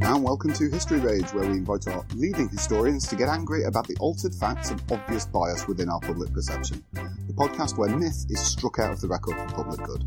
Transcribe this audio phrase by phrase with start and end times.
[0.00, 3.86] And welcome to History Rage, where we invite our leading historians to get angry about
[3.86, 6.82] the altered facts and obvious bias within our public perception.
[6.94, 10.02] The podcast where myth is struck out of the record for public good.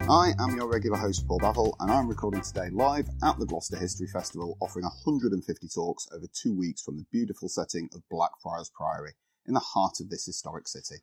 [0.00, 3.78] I am your regular host, Paul Bavill, and I'm recording today live at the Gloucester
[3.78, 9.12] History Festival, offering 150 talks over two weeks from the beautiful setting of Blackfriars Priory
[9.46, 10.96] in the heart of this historic city.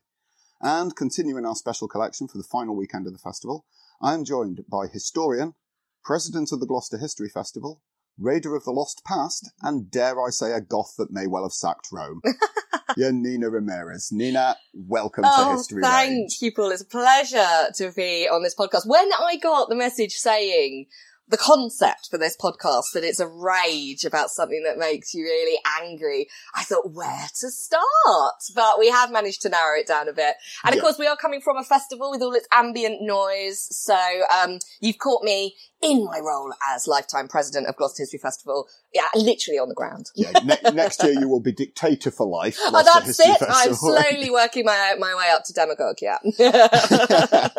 [0.60, 3.64] And continuing our special collection for the final weekend of the festival,
[4.02, 5.54] I am joined by historian,
[6.04, 7.80] president of the Gloucester History Festival,
[8.18, 11.52] raider of the lost past, and dare I say a goth that may well have
[11.52, 12.20] sacked Rome.
[12.98, 14.10] Janina Ramirez.
[14.12, 16.70] Nina, welcome to Oh, History thank you, Paul.
[16.70, 18.86] It's a pleasure to be on this podcast.
[18.86, 20.86] When I got the message saying
[21.30, 25.58] the concept for this podcast that it's a rage about something that makes you really
[25.82, 28.34] angry, I thought where to start.
[28.54, 30.36] But we have managed to narrow it down a bit.
[30.64, 30.80] And of Yeah.
[30.82, 33.68] course, we are coming from a festival with all its ambient noise.
[33.76, 33.98] So
[34.42, 38.66] um, you've caught me in my role as lifetime president of Gloucester History Festival.
[38.92, 40.06] Yeah, literally on the ground.
[40.16, 42.58] Yeah, ne- next year you will be dictator for life.
[42.60, 43.42] Oh, that's History it.
[43.48, 45.98] I'm slowly working my my way up to demagogue.
[46.02, 46.18] Yeah.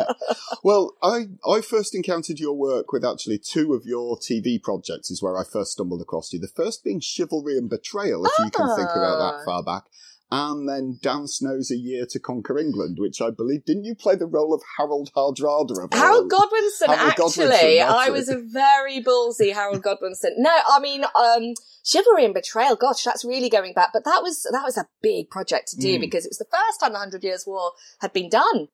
[0.64, 5.22] well, I I first encountered your work with actually two of your TV projects is
[5.22, 6.38] where I first stumbled across you.
[6.38, 9.30] The first being Chivalry and Betrayal, if you can think about Ah.
[9.38, 9.84] that far back.
[10.32, 14.14] And then Dan Snow's A Year to Conquer England, which I believe, didn't you play
[14.14, 15.84] the role of Harold Hardrada?
[15.84, 17.46] of Harold Godwinson, Harold actually.
[17.48, 20.34] Godwinson, I was a very ballsy Harold Godwinson.
[20.38, 21.54] No, I mean, um,
[21.84, 23.90] Chivalry and Betrayal, gosh, that's really going back.
[23.92, 26.00] But that was, that was a big project to do Mm.
[26.00, 28.68] because it was the first time the Hundred Years' War had been done.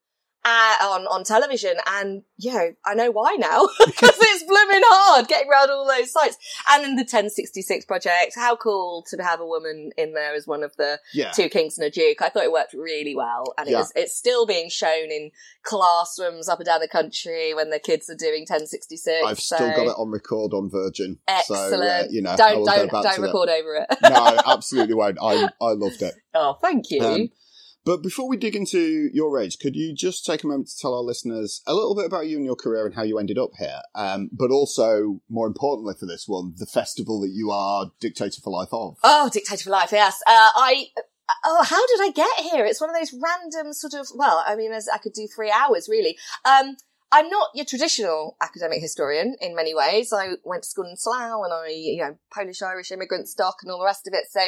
[0.49, 5.27] Uh, on on television, and you know I know why now because it's blooming hard
[5.27, 6.37] getting around all those sites.
[6.69, 10.63] And in the 1066 project, how cool to have a woman in there as one
[10.63, 11.31] of the Yeah.
[11.31, 12.21] two kings and a duke.
[12.21, 13.79] I thought it worked really well, and it Yeah.
[13.79, 15.31] was, it's still being shown in
[15.63, 19.23] classrooms up and down the country when the kids are doing 1066.
[19.25, 21.19] I've still got it on record on Virgin.
[21.27, 21.73] Excellent.
[21.73, 23.19] So, uh, you know, don't don't don't to that.
[23.19, 23.97] record over it.
[24.01, 25.17] No, absolutely won't.
[25.21, 26.15] I, I loved it.
[26.33, 27.03] oh, thank you.
[27.03, 27.29] Um,
[27.87, 30.93] but before we dig into your age, could you just take a moment to tell
[30.93, 33.51] our listeners a little bit about you and your career and how you ended up
[33.57, 33.79] here?
[33.95, 38.49] Um, but also, more importantly for this one, the festival that you are dictator for
[38.49, 38.97] life of.
[39.05, 40.19] Oh, Dictator for Life, yes.
[40.27, 40.87] Uh, I,
[41.45, 42.65] oh, how did I get here?
[42.65, 45.49] It's one of those random sort of, well, I mean, as I could do three
[45.49, 46.17] hours really.
[46.43, 46.75] Um,
[47.11, 50.11] I'm not your traditional academic historian in many ways.
[50.11, 53.71] I went to school in Slough and I, you know, Polish Irish immigrant stock and
[53.71, 54.25] all the rest of it.
[54.29, 54.41] So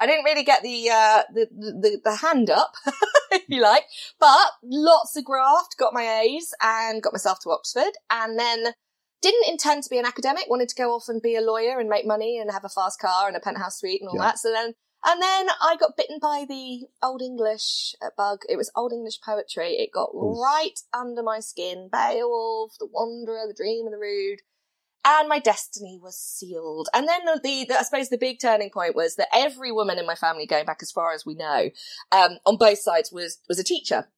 [0.00, 2.72] I didn't really get the, uh, the, the, the hand up,
[3.32, 3.84] if you like,
[4.18, 8.72] but lots of graft, got my A's and got myself to Oxford and then
[9.20, 11.88] didn't intend to be an academic, wanted to go off and be a lawyer and
[11.88, 14.22] make money and have a fast car and a penthouse suite and all Yeah.
[14.30, 14.38] that.
[14.38, 14.74] So then,
[15.06, 18.40] and then I got bitten by the Old English uh, bug.
[18.48, 19.74] It was Old English poetry.
[19.74, 20.36] It got Oof.
[20.38, 21.88] right under my skin.
[21.90, 24.40] Beowulf, The Wanderer, The Dream and the Rood.
[25.08, 26.88] And my destiny was sealed.
[26.92, 29.98] And then the, the, the- I suppose the big turning point was that every woman
[30.00, 31.70] in my family, going back as far as we know,
[32.10, 34.08] um, on both sides was, was a teacher.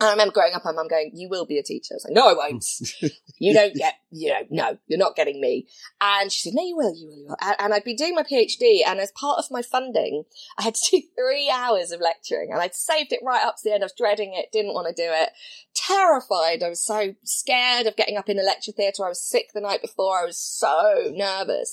[0.00, 1.94] And I remember growing up, my mum going, you will be a teacher.
[1.94, 2.64] I was like, no, I won't.
[3.38, 5.66] you don't get, you know, no, you're not getting me.
[6.00, 7.36] And she said, no, you will, you will, you will.
[7.40, 10.22] And, and I'd been doing my PhD and as part of my funding,
[10.56, 13.62] I had to do three hours of lecturing and I'd saved it right up to
[13.64, 13.82] the end.
[13.82, 15.30] I was dreading it, didn't want to do it.
[15.74, 16.62] terrified.
[16.62, 19.04] I was so scared of getting up in a lecture theatre.
[19.04, 20.20] I was sick the night before.
[20.20, 21.72] I was so nervous.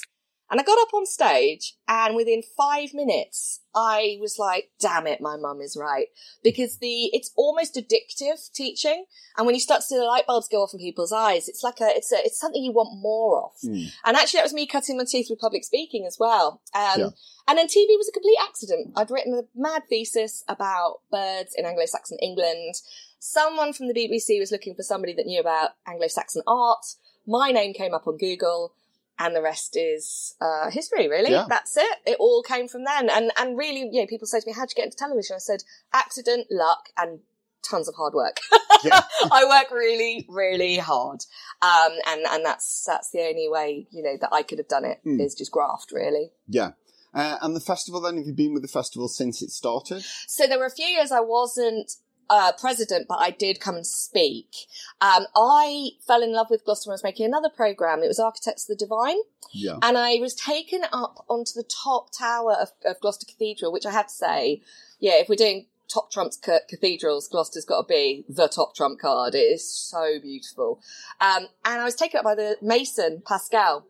[0.49, 5.19] And I got up on stage and within five minutes, I was like, damn it,
[5.19, 6.07] my mum is right.
[6.43, 9.05] Because the, it's almost addictive teaching.
[9.37, 11.63] And when you start to see the light bulbs go off in people's eyes, it's
[11.63, 13.51] like a, it's a, it's something you want more of.
[13.67, 13.91] Mm.
[14.05, 16.61] And actually that was me cutting my teeth with public speaking as well.
[16.75, 17.09] Um, Yeah.
[17.47, 18.93] and then TV was a complete accident.
[18.95, 22.75] I'd written a mad thesis about birds in Anglo-Saxon England.
[23.19, 26.85] Someone from the BBC was looking for somebody that knew about Anglo-Saxon art.
[27.25, 28.73] My name came up on Google
[29.19, 31.07] and the rest is uh, history.
[31.07, 31.45] Really, Yeah.
[31.49, 31.97] that's it.
[32.05, 33.09] It all came from then.
[33.09, 35.39] And and really, you know, people say to me, "How'd you get into television?" I
[35.39, 35.63] said,
[35.93, 37.19] "Accident, luck, and
[37.63, 38.39] tons of hard work."
[38.83, 39.01] Yeah.
[39.31, 41.21] I work really, really hard,
[41.61, 44.85] um, and and that's that's the only way you know that I could have done
[44.85, 45.37] it is Mm.
[45.37, 46.33] just graft, really.
[46.47, 46.71] Yeah.
[47.13, 50.03] Uh, and the festival then, have you been with the festival since it started?
[50.27, 51.93] So there were a few years I wasn't
[52.29, 54.47] uh, president, but I did come and speak.
[55.01, 58.03] Um, I fell in love with Gloucester when I was making another program.
[58.03, 59.17] It was Architects of the Divine.
[59.51, 59.77] Yeah.
[59.81, 63.91] And I was taken up onto the top tower of, of Gloucester Cathedral, which I
[63.91, 64.61] have to say,
[64.99, 68.99] yeah, if we're doing top trumps ca- cathedrals, Gloucester's got to be the top trump
[68.99, 69.35] card.
[69.35, 70.81] It is so beautiful.
[71.21, 73.85] Um, and I was taken up by the mason, Pascal.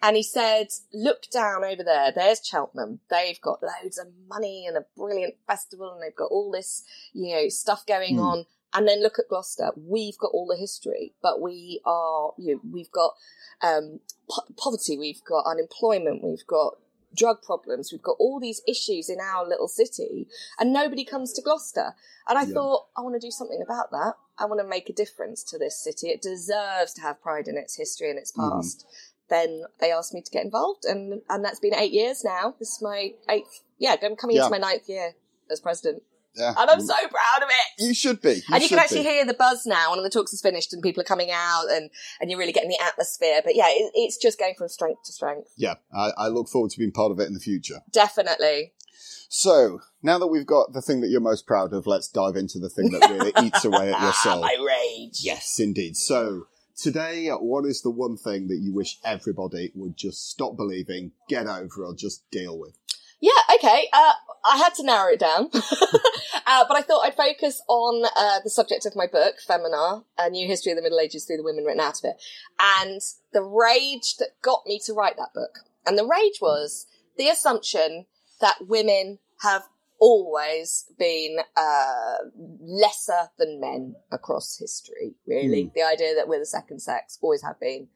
[0.00, 2.12] And he said, look down over there.
[2.12, 3.00] There's Cheltenham.
[3.10, 7.34] They've got loads of money and a brilliant festival and they've got all this, you
[7.34, 8.20] know, stuff going Hmm.
[8.22, 8.46] on.
[8.74, 9.70] And then look at Gloucester.
[9.76, 13.14] We've got all the history, but we are, you know, we've got,
[13.62, 14.00] um,
[14.30, 14.98] po- poverty.
[14.98, 16.22] We've got unemployment.
[16.22, 16.78] We've got
[17.16, 17.90] drug problems.
[17.90, 20.28] We've got all these issues in our little city
[20.58, 21.96] and nobody comes to Gloucester.
[22.28, 22.54] And I Yeah.
[22.54, 24.14] thought, I want to do something about that.
[24.36, 26.10] I want to make a difference to this city.
[26.10, 28.50] It deserves to have pride in its history and its Mhm.
[28.50, 28.84] past.
[29.30, 32.54] Then they asked me to get involved and, and that's been eight years now.
[32.58, 34.46] This is my eighth, yeah, I'm coming Yeah.
[34.46, 35.14] into my ninth year
[35.50, 36.02] as president.
[36.34, 36.54] Yeah.
[36.56, 37.84] And I'm so proud of it.
[37.84, 38.42] You should be.
[38.52, 39.08] and you can actually be.
[39.08, 39.90] hear the buzz now.
[39.90, 41.90] One of the talks is finished and people are coming out and,
[42.20, 43.40] and you're really getting the atmosphere.
[43.44, 45.50] But yeah, it, it's just going from strength to strength.
[45.56, 45.74] Yeah.
[45.92, 47.80] I, I look forward to being part of it in the future.
[47.92, 48.72] Definitely.
[49.30, 52.58] So, now that we've got the thing that you're most proud of, let's dive into
[52.58, 54.40] the thing that really eats away at your soul.
[54.40, 55.20] My rage.
[55.22, 55.96] Yes, indeed.
[55.96, 56.46] So,
[56.78, 61.46] today, what is the one thing that you wish everybody would just stop believing, get
[61.46, 62.78] over, or just deal with?
[63.20, 63.88] Yeah, okay.
[63.92, 64.12] Uh,
[64.48, 68.50] I had to narrow it down, uh, but I thought I'd focus on uh, the
[68.50, 71.64] subject of my book, Femina, A New History of the Middle Ages Through the Women
[71.64, 72.16] Written Out of It,
[72.60, 73.00] and
[73.32, 75.58] the rage that got me to write that book.
[75.84, 76.86] And the rage was
[77.16, 78.06] the assumption
[78.40, 79.64] that women have
[79.98, 82.16] always been uh,
[82.60, 85.70] lesser than men across history, really.
[85.74, 87.88] The idea that we're the second sex, always have been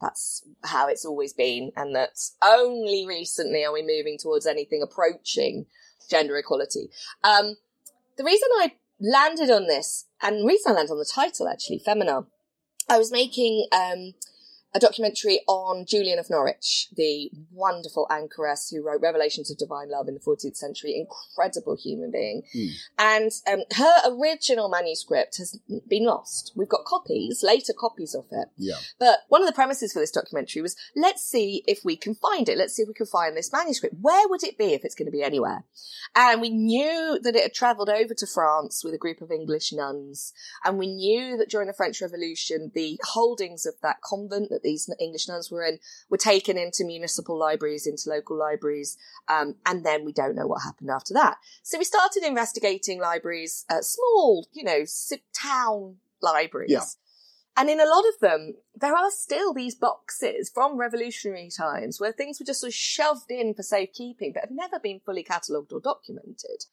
[0.00, 2.10] that's how it's always been, and that
[2.42, 5.66] only recently are we moving towards anything approaching
[6.08, 6.90] gender equality.
[7.24, 7.56] Um,
[8.16, 11.80] the reason I landed on this, and the reason I landed on the title actually,
[11.84, 12.26] Femina,
[12.88, 14.14] I was making um,
[14.74, 20.08] a documentary on Julian of Norwich, the wonderful anchoress who wrote Revelations of Divine Love
[20.08, 22.42] in the 14th century, incredible human being.
[22.54, 22.70] Mm.
[22.98, 26.52] And um, her original manuscript has been lost.
[26.54, 28.48] We've got copies, later copies of it.
[28.56, 28.76] Yeah.
[28.98, 32.48] But one of the premises for this documentary was let's see if we can find
[32.48, 32.58] it.
[32.58, 33.96] Let's see if we can find this manuscript.
[34.00, 35.64] Where would it be if it's going to be anywhere?
[36.14, 39.72] And we knew that it had travelled over to France with a group of English
[39.72, 40.32] nuns.
[40.64, 44.90] And we knew that during the French Revolution, the holdings of that convent that these
[45.00, 45.78] English nuns were in
[46.10, 48.96] were taken into municipal libraries, into local libraries.
[49.28, 51.36] Um, and then we don't know what happened after that.
[51.62, 54.84] So we started investigating libraries, uh, small, you know,
[55.32, 56.70] town libraries.
[56.70, 56.84] Yeah.
[57.56, 62.12] And in a lot of them, there are still these boxes from revolutionary times where
[62.12, 65.72] things were just sort of shoved in for safekeeping, but have never been fully catalogued
[65.72, 66.66] or documented.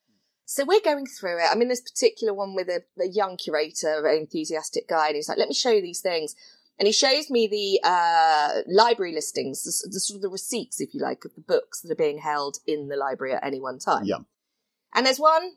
[0.46, 1.48] So we're going through it.
[1.52, 5.16] I'm in this particular one with a, a young curator, a very enthusiastic guy, and
[5.16, 6.36] he's like, let me show you these things.
[6.78, 10.94] And he shows me the uh, library listings, the, the sort of the receipts, if
[10.94, 13.80] you like, of the books that are being held in the library at any one
[13.80, 14.06] time.
[14.06, 14.20] Yeah.
[14.94, 15.54] And there's one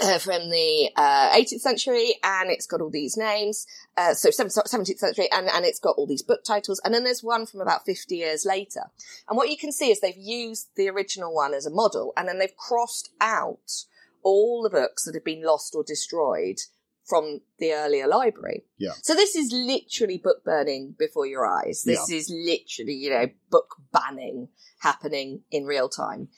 [0.00, 3.66] uh, from the uh, 18th century, and it's got all these names.
[3.96, 6.80] Uh, so 17th century, and, and it's got all these book titles.
[6.84, 8.84] And then there's one from about 50 years later.
[9.28, 12.28] And what you can see is they've used the original one as a model, and
[12.28, 13.84] then they've crossed out
[14.22, 16.60] all the books that have been lost or destroyed
[17.10, 18.64] from the earlier library.
[18.78, 18.92] Yeah.
[19.02, 21.82] So this is literally book burning before your eyes.
[21.84, 24.48] This is literally, you know, book banning
[24.78, 26.28] happening in real time.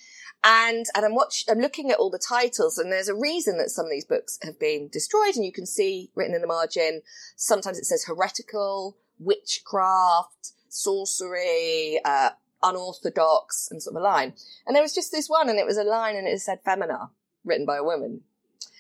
[0.42, 3.70] And, and I'm watch, I'm looking at all the titles and there's a reason that
[3.70, 7.02] some of these books have been destroyed and you can see written in the margin,
[7.36, 12.30] sometimes it says heretical, witchcraft, sorcery, uh,
[12.62, 14.32] unorthodox and sort of a line.
[14.66, 17.10] And there was just this one and it was a line and it said femina
[17.44, 18.22] written by a woman.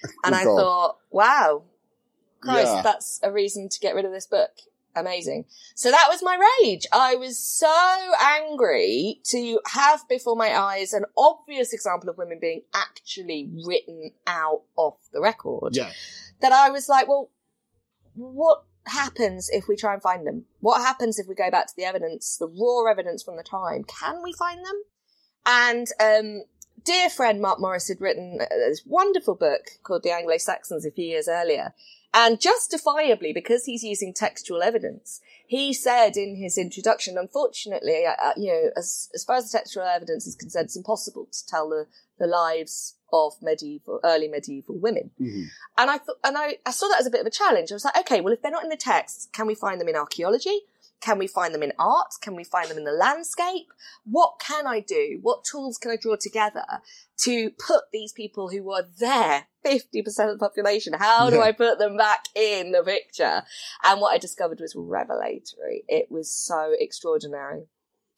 [0.24, 1.62] And Oh, I thought, wow,
[2.42, 2.82] Christ, Yeah.
[2.82, 4.50] that's a reason to get rid of this book.
[4.94, 5.46] Amazing.
[5.74, 6.86] So that was my rage.
[6.92, 7.74] I was so
[8.20, 14.62] angry to have before my eyes an obvious example of women being actually written out
[14.76, 15.74] off the record.
[15.74, 15.90] Yeah.
[16.40, 17.30] That I was like, well,
[18.14, 20.44] what happens if we try and find them?
[20.60, 23.84] What happens if we go back to the evidence, the raw evidence from the time?
[23.84, 24.82] Can we find them?
[25.46, 26.42] And um,
[26.84, 31.06] dear friend Mark Morris had written uh, this wonderful book called The Anglo-Saxons a few
[31.06, 31.72] years earlier.
[32.14, 38.32] And justifiably, because he's using textual evidence, he said in his introduction, unfortunately, uh, uh,
[38.36, 41.70] you know, as, as far as the textual evidence is concerned, it's impossible to tell
[41.70, 41.86] the,
[42.18, 45.10] the lives of medieval, early medieval women.
[45.20, 45.46] Mhm.
[45.78, 47.70] And I thought, and I, I saw that as a bit of a challenge.
[47.70, 49.88] I was like, okay, well, if they're not in the text, can we find them
[49.88, 50.60] in archaeology?
[51.02, 52.12] Can we find them in art?
[52.20, 53.66] Can we find them in the landscape?
[54.04, 55.18] What can I do?
[55.20, 56.64] What tools can I draw together
[57.24, 61.42] to put these people who were there, 50% of the population, how do Yeah.
[61.42, 63.42] I put them back in the picture?
[63.82, 65.84] And what I discovered was revelatory.
[65.88, 67.66] It was so extraordinary.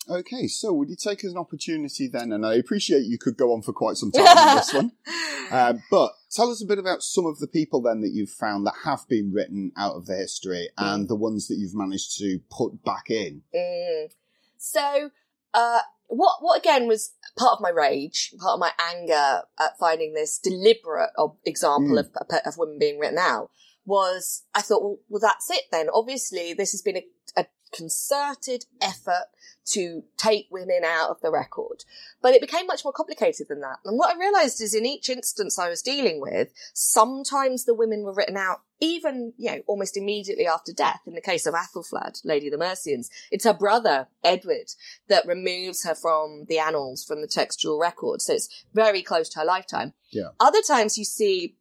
[0.09, 2.33] Okay, so would you take as an opportunity then?
[2.33, 4.93] And I appreciate you could go on for quite some time on this one.
[5.53, 8.67] Uh, but tell us a bit about some of the people then that you've found
[8.67, 12.41] that have been written out of the history and the ones that you've managed to
[12.51, 13.43] put back in.
[13.55, 14.07] Mm.
[14.57, 15.11] So,
[15.53, 20.15] uh, what, what again was part of my rage, part of my anger at finding
[20.15, 21.11] this deliberate
[21.45, 22.01] example Mm.
[22.01, 22.07] of,
[22.47, 23.51] of women being written out
[23.85, 25.89] was I thought, well, well, that's it then.
[25.93, 27.05] Obviously, this has been a,
[27.43, 29.27] a concerted effort
[29.67, 31.85] to take women out of the record.
[32.21, 33.79] But it became much more complicated than that.
[33.85, 38.03] And what I realized is in each instance I was dealing with, sometimes the women
[38.03, 41.01] were written out even, you know, almost immediately after death.
[41.07, 44.73] In the case of Athelflaed, Lady of the Mercians, it's her brother, Edward,
[45.09, 48.21] that removes her from the annals, from the textual record.
[48.21, 49.95] So it's very close to her lifetime.
[50.11, 50.31] Yeah.
[50.39, 51.57] Other times you see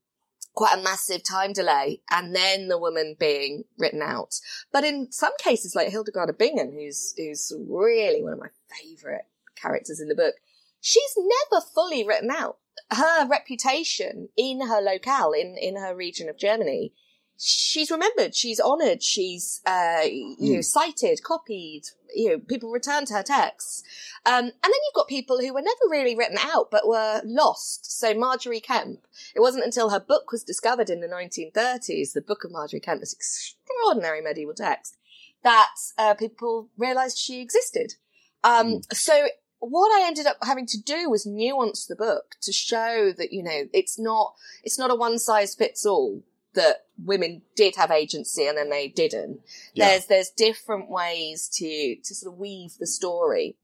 [0.53, 4.35] quite a massive time delay and then the woman being written out.
[4.71, 9.99] But in some cases, like Hildegard Bingen, who's, who's really one of my favourite characters
[9.99, 10.35] in the book,
[10.79, 12.57] she's never fully written out.
[12.91, 16.93] Her reputation in her locale, in, in her region of Germany,
[17.37, 21.83] she's remembered, she's honoured, she's, uh, you know, cited, copied,
[22.15, 23.83] you know, people return to her texts.
[24.25, 27.99] Um, and then you've got people who were never really written out, but were lost.
[27.99, 28.99] So Margery Kempe,
[29.35, 33.01] it wasn't until her book was discovered in the 1930s, the Book of Margery Kempe,
[33.01, 34.97] this extraordinary medieval text,
[35.43, 37.95] that uh, people realised she existed.
[38.43, 39.27] Um, So
[39.59, 43.41] what I ended up having to do was nuance the book to show that, you
[43.41, 46.21] know, it's not, it's not a one size fits all
[46.55, 49.39] that women did have agency and then they didn't.
[49.73, 49.89] Yeah.
[49.89, 53.57] There's, there's different ways to, to sort of weave the story.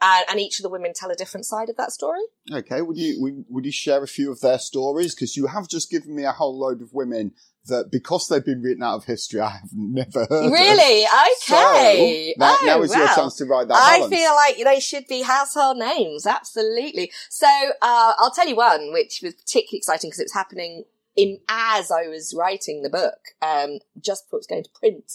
[0.00, 2.20] And, and each of the women tell a different side of that story.
[2.52, 5.14] Okay, would you would, would you share a few of their stories?
[5.14, 7.32] Because you have just given me a whole load of women
[7.68, 10.46] that, because they've been written out of history, I have never heard.
[10.46, 10.52] of.
[10.52, 11.04] Really?
[11.04, 12.34] Okay.
[12.36, 15.06] So, now, oh, now is your chance to ride that I feel like they should
[15.08, 16.26] be household names.
[16.26, 17.10] Absolutely.
[17.30, 17.48] So,
[17.80, 20.84] uh, I'll tell you one, which was particularly exciting because it was happening
[21.16, 25.12] in, as I was writing the book, um, just before it was going to print.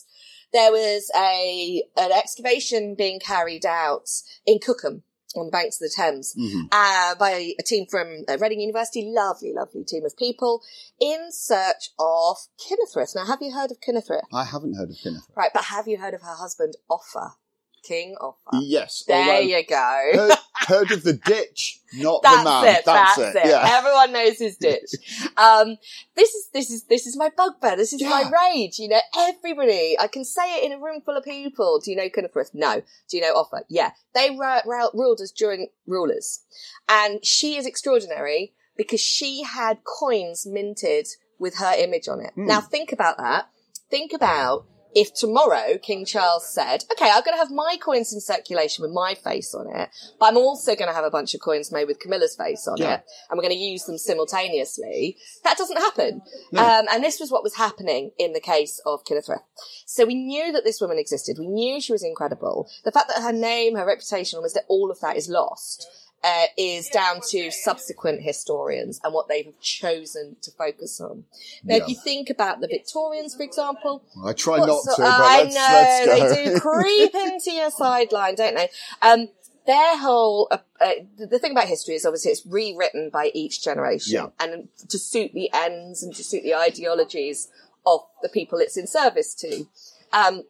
[0.53, 4.09] There was a, an excavation being carried out
[4.45, 5.03] in Cookham
[5.33, 6.67] on the banks of the Thames Mhm.
[6.73, 9.09] uh, by a team from uh, Reading University.
[9.15, 10.61] Lovely, lovely team of people
[10.99, 13.15] in search of Kynethryth.
[13.15, 14.23] Now, have you heard of Kynethryth?
[14.33, 15.23] I haven't heard of Kenneth.
[15.33, 17.35] Right, but have you heard of her husband, Offa?
[17.83, 18.37] King Offa.
[18.61, 19.03] Yes.
[19.07, 20.11] There you go.
[20.13, 20.31] Heard,
[20.67, 22.75] heard of the ditch, not That's the man.
[22.75, 22.85] it.
[22.85, 23.35] That's, it.
[23.45, 23.77] Yeah.
[23.77, 24.91] Everyone knows his ditch.
[25.37, 25.77] um,
[26.15, 27.75] this is this is this is my bugbear.
[27.75, 28.79] This is my rage.
[28.79, 29.97] You know, everybody.
[29.99, 31.79] I can say it in a room full of people.
[31.83, 32.53] Do you know Kynethryth?
[32.53, 32.81] No.
[33.09, 33.63] Do you know Offa?
[33.69, 33.91] Yeah.
[34.13, 36.41] They ru- ru- ruled us during rulers,
[36.87, 41.07] and she is extraordinary because she had coins minted
[41.39, 42.31] with her image on it.
[42.35, 42.45] Hmm.
[42.45, 43.49] Now think about that.
[43.89, 48.19] Think about if tomorrow King Charles said, okay, I'm going to have my coins in
[48.19, 51.41] circulation with my face on it, but I'm also going to have a bunch of
[51.41, 52.95] coins made with Camilla's face on Yeah.
[52.95, 55.17] it, and we're going to use them simultaneously.
[55.43, 56.21] That doesn't happen.
[56.51, 56.61] No.
[56.61, 59.41] Um, and this was what was happening in the case of Kynethryth.
[59.85, 61.37] So we knew that this woman existed.
[61.39, 62.69] We knew she was incredible.
[62.83, 65.87] The fact that her name, her reputation, almost all of that is lost.
[66.23, 71.23] Uh, is down to subsequent historians and what they have chosen to focus on.
[71.63, 71.81] Now, Yeah.
[71.81, 75.55] if you think about the Victorians, for example, I try not to, but I let's,
[75.55, 78.69] know they do creep into your sideline, don't they?
[79.01, 79.29] Um,
[79.65, 83.63] their whole uh, uh, the the thing about history is obviously it's rewritten by each
[83.63, 84.27] generation, Yeah.
[84.39, 87.47] and to suit the ends and to suit the ideologies
[87.83, 89.65] of the people it's in service to.
[90.13, 90.43] Um,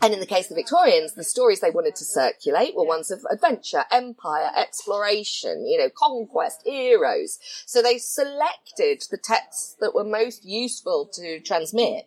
[0.00, 3.10] and in the case of the Victorians, the stories they wanted to circulate were ones
[3.10, 7.38] of adventure, empire, exploration, you know, conquest, heroes.
[7.66, 12.06] So they selected the texts that were most useful to transmit.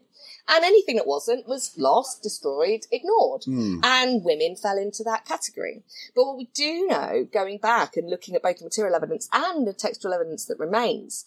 [0.50, 3.44] And anything that wasn't was lost, destroyed, ignored.
[3.44, 3.79] Hmm.
[3.84, 5.84] And women fell into that category.
[6.15, 9.67] But what we do know, going back and looking at both the material evidence and
[9.67, 11.25] the textual evidence that remains,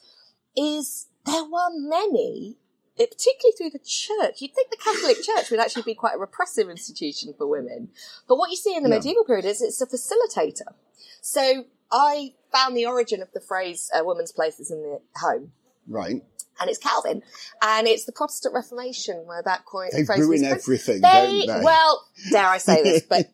[0.57, 2.57] is there were many,
[3.01, 4.41] eh, particularly through the church.
[4.41, 7.89] You'd think the Catholic Church would actually be quite a repressive institution for women.
[8.29, 8.97] But what you see in the Yeah.
[8.97, 10.75] medieval period is it's a facilitator.
[11.21, 15.53] So I found the origin of the phrase "a woman's place is in the home,"
[15.89, 16.23] Right.
[16.61, 17.23] and it's Calvin,
[17.63, 21.65] and it's the Protestant Reformation where that coin They phrase ruin everything, They, don't they?
[21.65, 23.31] well, dare I say this, but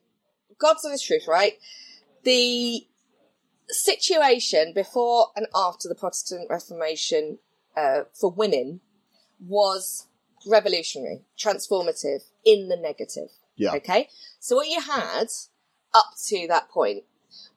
[0.58, 1.58] God's honest truth, right?
[2.22, 2.86] The
[3.68, 7.38] situation before and after the Protestant Reformation
[7.76, 8.80] uh, for women
[9.40, 10.06] was
[10.46, 13.30] revolutionary, transformative in the negative.
[13.56, 13.74] Yeah.
[13.74, 14.08] Okay.
[14.38, 15.28] So what you had
[15.94, 17.04] up to that point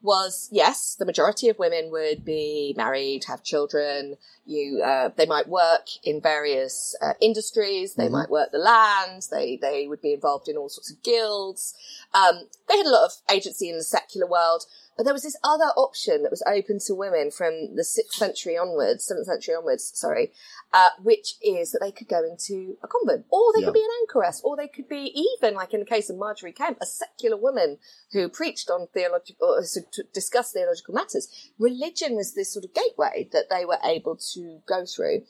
[0.01, 4.15] was yes, the majority of women would be married, have children.
[4.45, 7.95] You, uh, they might work in various uh, industries.
[7.95, 9.27] They might work the land.
[9.29, 11.75] They they would be involved in all sorts of guilds.
[12.13, 14.65] Um, they had a lot of agency in the secular world.
[15.00, 18.58] But there was this other option that was open to women from the sixth century
[18.58, 20.34] onwards, seventh century onwards, sorry,
[20.74, 23.68] uh, which is that they could go into a convent, or they Yeah.
[23.68, 26.51] could be an anchoress, or they could be even, like in the case of Margery
[26.51, 27.79] Kempe, a secular woman
[28.12, 31.29] who preached on theological, or to theological matters.
[31.58, 35.25] Religion was this sort of gateway that they were able to go through.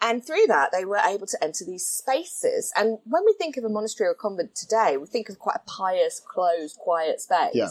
[0.00, 2.72] And through that, they were able to enter these spaces.
[2.74, 5.58] And when we think of a monastery or a convent today, we think of quite
[5.64, 7.54] a pious, closed, quiet space.
[7.54, 7.68] Yeah.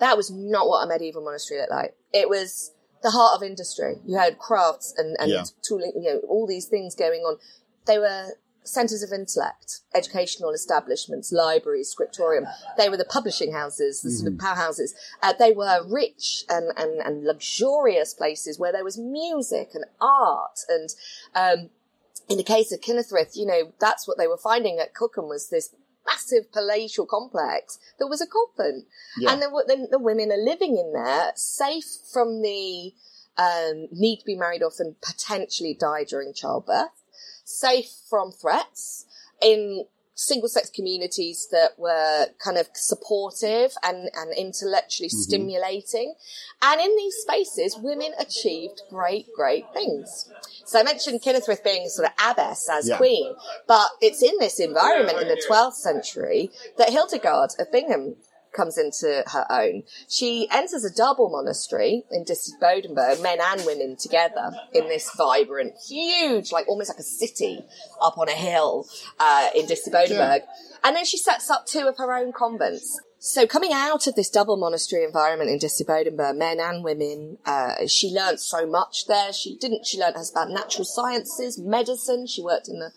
[0.00, 1.94] That was not what a medieval monastery looked like.
[2.12, 3.96] It was the heart of industry.
[4.04, 5.44] You had crafts and, and Yeah.
[5.62, 7.38] tooling, you know, all these things going on.
[7.86, 12.46] They were centres of intellect, educational establishments, libraries, scriptorium.
[12.76, 14.90] They were the publishing houses, the sort of powerhouses.
[15.22, 20.60] Uh, they were rich and, and, and luxurious places where there was music and art.
[20.68, 20.90] And
[21.34, 21.70] um,
[22.28, 25.48] in the case of Kynethryth, you know, that's what they were finding at Cookham was
[25.48, 25.74] this
[26.10, 28.86] massive palatial complex that was a convent.
[29.18, 29.32] Yeah.
[29.32, 32.92] And there the, the women are living in there, safe from the
[33.38, 37.02] um, need to be married off and potentially die during childbirth,
[37.44, 39.06] safe from threats
[39.40, 39.86] in
[40.20, 45.16] single sex communities that were kind of supportive and, and intellectually mm-hmm.
[45.16, 46.14] stimulating.
[46.60, 50.30] And in these spaces, women achieved great, great things.
[50.66, 52.98] So I mentioned Kynethryth being sort of abbess as Yeah.
[52.98, 53.34] queen,
[53.66, 58.16] but it's in this environment in the 12th century that Hildegard of Bingen
[58.52, 59.82] comes into her own.
[60.08, 62.24] She enters a double monastery in
[62.60, 67.64] Bodenberg, men and women together in this vibrant, huge, like almost like a city
[68.00, 68.86] up on a hill
[69.18, 70.42] uh, in Bodenberg.
[70.82, 73.00] And then she sets up two of her own convents.
[73.22, 78.08] So coming out of this double monastery environment in Bodenberg, men and women, uh, she
[78.08, 79.30] learnt so much there.
[79.32, 82.26] She didn't, she learnt about natural sciences, medicine.
[82.26, 82.92] She worked in the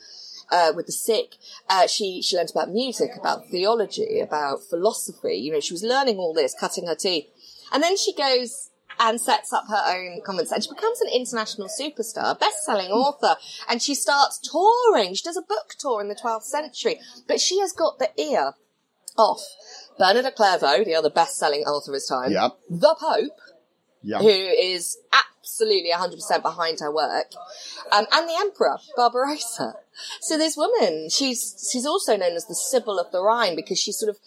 [0.54, 1.36] uh, with the sick.
[1.70, 5.36] Uh, she she learned about music, about theology, about philosophy.
[5.36, 7.26] You know, she was learning all this, cutting her teeth,
[7.74, 11.68] and then she goes and sets up her own convent and she becomes an international
[11.68, 13.36] superstar, best-selling author,
[13.68, 15.16] and she starts touring.
[15.16, 18.54] She does a book tour in the 12th century, but she has got the ear
[19.18, 19.42] off
[19.98, 22.52] Bernard of Clairvaux, the other best-selling author of his time, Yep.
[22.70, 23.40] the Pope,
[24.04, 24.20] Yeah.
[24.20, 24.98] who is
[25.44, 27.32] absolutely 100% behind her work,
[27.92, 29.76] um, and the Emperor, Barbarossa.
[30.22, 33.92] So this woman, she's, she's also known as the Sibyl of the Rhine because she
[33.92, 34.20] sort of,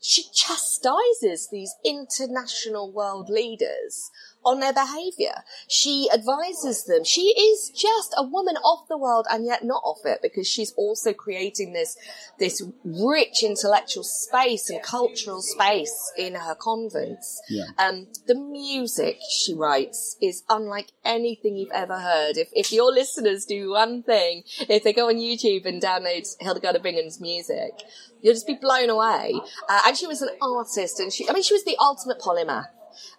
[0.00, 4.10] she chastises these international world leaders
[4.44, 5.44] on their behavior.
[5.68, 7.04] She advises them.
[7.04, 10.72] She is just a woman of the world and yet not of it because she's
[10.76, 11.96] also creating this,
[12.38, 17.40] this rich intellectual space and cultural space in her convents.
[17.48, 17.66] Yeah.
[17.78, 22.36] Um, the music she writes is unlike anything you've ever heard.
[22.36, 26.76] If, if your listeners do one thing, if they go on YouTube and download Hildegard
[26.76, 27.72] of Bingen's music,
[28.20, 29.34] you'll just be blown away.
[29.68, 32.68] Uh, and she was an artist and she, I mean, she was the ultimate polymath.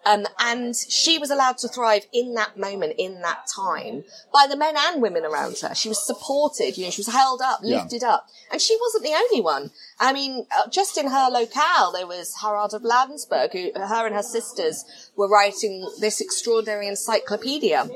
[0.06, 4.58] Um, and she was allowed to thrive in that moment, in that time, by the
[4.58, 5.74] men and women around her.
[5.76, 7.80] She was supported, you know, she was held up, Yeah.
[7.82, 8.28] lifted up.
[8.52, 9.72] And she wasn't the only one.
[10.00, 14.16] I mean, uh, just in her locale, there was Herrad of Landsberg, who, her and
[14.16, 17.90] her sisters were writing this extraordinary encyclopedia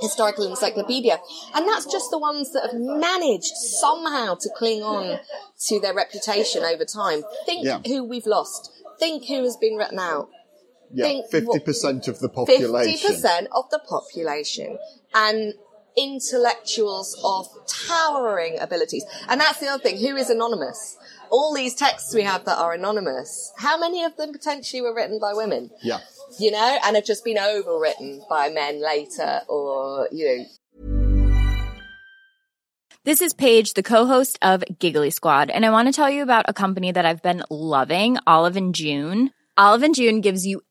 [0.00, 1.20] historical encyclopedia.
[1.54, 5.18] And that's just the ones that have managed somehow to cling on
[5.66, 7.22] to their reputation over time.
[7.44, 7.80] Think Yeah.
[7.86, 8.70] who we've lost.
[8.98, 10.28] Think who has been written out.
[10.92, 11.22] Yeah.
[11.30, 12.92] Fifty percent of the population.
[12.92, 14.78] Fifty percent of the population,
[15.14, 15.54] and
[15.96, 19.04] intellectuals of towering abilities.
[19.28, 19.98] And that's the other thing.
[19.98, 20.96] Who is anonymous?
[21.30, 23.52] All these texts we have that are anonymous.
[23.58, 25.70] How many of them potentially were written by women?
[25.82, 26.00] Yeah.
[26.38, 30.44] You know, and have just been overwritten by men later, or you know,
[33.02, 36.44] This is Paige, the co-host of Giggly Squad, and I want to tell you about
[36.48, 39.30] a company that I've been loving, Olive and June.
[39.56, 40.62] Olive and June gives you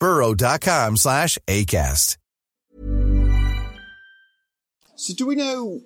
[0.00, 2.16] burrow.com slash ACAST.
[4.96, 5.80] So, do we know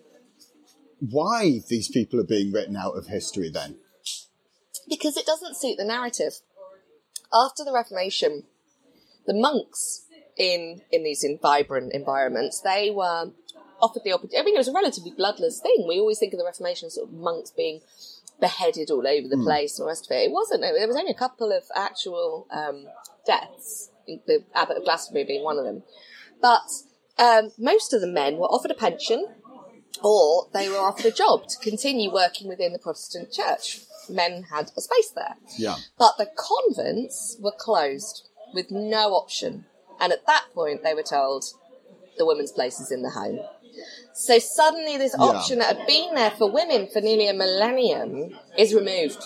[1.00, 3.76] why these people are being written out of history then?
[4.88, 6.40] because it doesn't suit the narrative.
[7.32, 8.44] After the Reformation,
[9.26, 13.32] the monks in in these in vibrant environments, they were
[13.80, 14.38] offered the opportunity.
[14.38, 15.84] I mean, it was a relatively bloodless thing.
[15.86, 17.80] We always think of the Reformation as sort of monks being
[18.40, 20.26] beheaded all over the place and the rest of it.
[20.26, 20.62] It wasn't.
[20.62, 22.86] There was only a couple of actual um,
[23.26, 23.90] deaths,
[24.26, 25.82] the Abbot of Glastonbury being one of them.
[26.40, 26.68] But
[27.18, 29.26] um, most of the men were offered a pension
[30.02, 33.80] or they were offered a job to continue working within the Protestant church.
[34.08, 35.34] Men had a space there.
[35.58, 35.76] Yeah.
[35.98, 39.66] But the convents were closed with no option.
[40.00, 41.44] And at that point, they were told
[42.16, 43.40] the women's place is in the home.
[44.14, 45.26] So suddenly, this Yeah.
[45.26, 49.22] option that had been there for women for nearly a millennium is removed.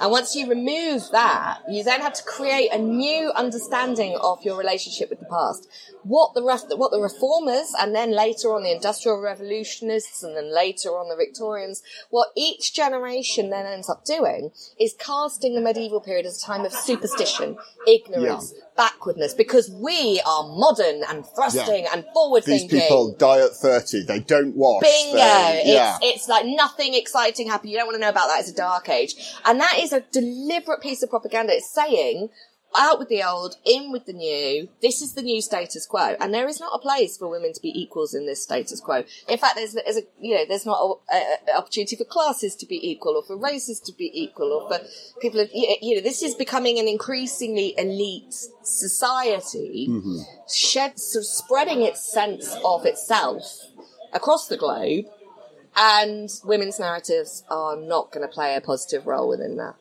[0.00, 4.58] And once you remove that, you then have to create a new understanding of your
[4.58, 5.68] relationship with the past.
[6.02, 10.54] What the ref- what the reformers, and then later on the industrial revolutionists, and then
[10.54, 16.00] later on the Victorians, what each generation then ends up doing is casting the medieval
[16.02, 17.56] period as a time of superstition,
[17.86, 22.80] ignorance, backwardness, because we are modern and thrusting and forward These thinking.
[22.80, 24.82] people die at 30, they don't wash.
[24.82, 25.16] Bingo!
[25.16, 25.96] they- yeah.
[26.02, 27.70] It's, it's like nothing exciting happened.
[27.70, 28.40] You don't want to know about that.
[28.40, 29.14] It's a dark age.
[29.44, 31.52] And that is a deliberate piece of propaganda.
[31.52, 32.30] It's saying,
[32.76, 34.68] out with the old, in with the new.
[34.82, 36.16] This is the new status quo.
[36.20, 39.04] And there is not a place for women to be equals in this status quo.
[39.28, 42.80] In fact, there's, there's a, you know, there's not an opportunity for classes to be
[42.90, 44.84] equal or for races to be equal or for
[45.20, 50.18] people of, you know, this is becoming an increasingly elite society mm-hmm.
[50.52, 53.44] shed, sort of spreading its sense of itself
[54.12, 55.04] across the globe,
[55.76, 59.74] and women's narratives are not going to play a positive role within that.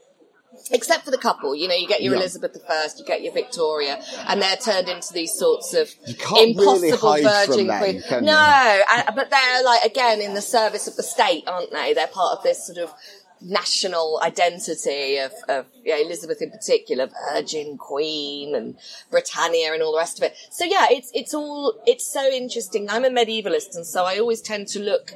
[0.72, 2.20] Except for the couple, you know, you get your Yeah.
[2.20, 6.98] Elizabeth I, you get your Victoria, and they're turned into these sorts of really impossible
[6.98, 8.26] hide virgin them, queen.
[8.26, 11.94] no, and, but they're like again in the service of the state, aren't they?
[11.94, 12.94] They're part of this sort of
[13.42, 18.78] national identity of, of you know, Elizabeth in particular, Virgin Queen and
[19.12, 20.36] Britannia and all the rest of it.
[20.52, 22.90] So yeah, it's it's all it's so interesting.
[22.90, 25.16] I'm a medievalist, and so I always tend to look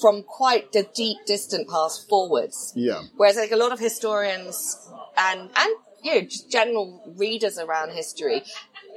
[0.00, 2.72] from quite the deep, distant past forwards.
[2.74, 3.02] Yeah.
[3.16, 8.42] Whereas like a lot of historians and and you know just general readers around history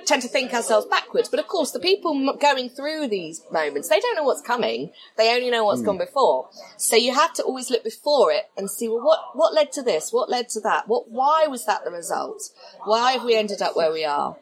[0.05, 1.29] tend to think ourselves backwards.
[1.29, 4.91] But of course, the people m- going through these moments, they don't know what's coming.
[5.17, 5.85] They only know what's hmm.
[5.85, 6.49] gone before.
[6.77, 9.81] So you have to always look before it and see, well, what, what led to
[9.81, 10.11] this?
[10.11, 10.87] What led to that?
[10.87, 12.43] What, why was that the result?
[12.83, 14.37] Why have we ended up where we are?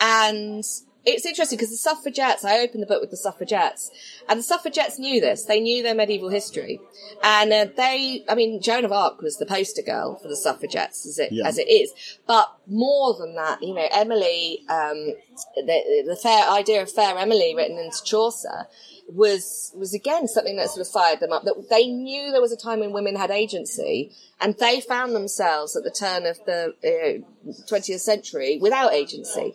[0.00, 0.64] And
[1.06, 3.90] it's interesting because the suffragettes, I opened the book with the suffragettes,
[4.28, 5.44] and the suffragettes knew this.
[5.44, 6.80] They knew their medieval history.
[7.22, 11.06] And uh, they, I mean, Joan of Arc was the poster girl for the suffragettes
[11.06, 11.46] as it, Yeah.
[11.46, 12.18] as it is.
[12.26, 15.14] But more than that, you know, Emily, um,
[15.54, 18.66] the, the fair idea of fair Emily written into Chaucer
[19.08, 21.44] was, was again something that sort of fired them up.
[21.44, 25.76] That they knew there was a time when women had agency and they found themselves
[25.76, 29.54] at the turn of the uh, 20th century without agency.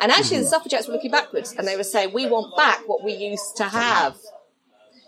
[0.00, 3.04] And actually the suffragettes were looking backwards and they were saying, we want back what
[3.04, 4.16] we used to have.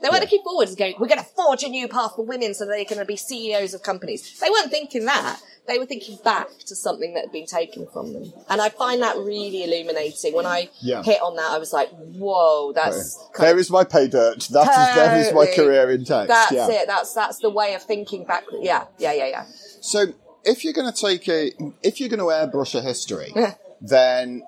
[0.02, 2.54] They weren't looking forward and going, we're going to forge a new path for women
[2.54, 4.40] so they're going to be CEOs of companies.
[4.40, 5.40] They weren't thinking that.
[5.68, 8.32] They were thinking back to something that had been taken from them.
[8.48, 10.34] And I find that really illuminating.
[10.34, 11.02] When I Yeah.
[11.04, 14.48] hit on that, I was like, whoa, that's kind There of- is my pay dirt.
[14.50, 16.28] That is, there is my career in text.
[16.28, 16.68] That's yeah.
[16.68, 16.86] it.
[16.88, 18.44] That's, that's the way of thinking back.
[18.60, 19.44] Yeah, yeah, yeah, yeah.
[19.80, 20.06] So
[20.44, 23.32] if you're going to take a, if you're going to airbrush a history,
[23.80, 24.42] then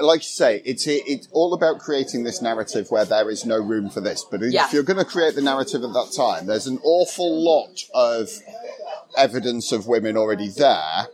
[0.00, 3.90] like you say, it's it's all about creating this narrative where there is no room
[3.90, 4.24] for this.
[4.30, 4.68] But if Yeah.
[4.72, 8.30] you're going to create the narrative at that time, there's an awful lot of
[9.16, 11.06] evidence of women already there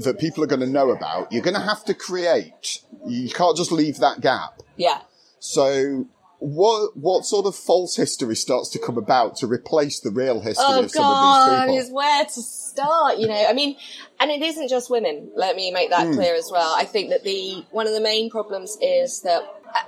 [0.00, 1.32] that people are going to know about.
[1.32, 2.82] You're going to have to create.
[3.06, 4.62] You can't just leave that gap.
[4.76, 5.00] Yeah.
[5.38, 6.06] So.
[6.40, 10.64] What what sort of false history starts to come about to replace the real history
[10.68, 11.78] Oh of some God, of these people?
[11.78, 13.18] is where to start.
[13.18, 13.74] You know, I mean,
[14.20, 15.32] and it isn't just women.
[15.34, 16.14] Let me make that hmm.
[16.14, 16.72] clear as well.
[16.76, 19.42] I think that the one of the main problems is that,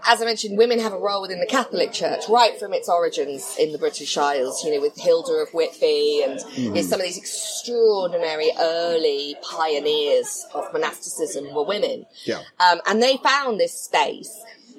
[0.07, 3.57] as I mentioned, women have a role within the Catholic Church right from its origins
[3.59, 4.64] in the British Isles.
[4.64, 6.61] You know, with Hilda of Whitby and Hmm.
[6.61, 12.07] you know, some of these extraordinary early pioneers of monasticism were women.
[12.25, 12.40] Yeah.
[12.59, 14.37] Um, and they found this space.